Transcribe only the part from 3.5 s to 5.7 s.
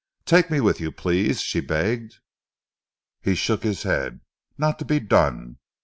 his head. "Not to be done!"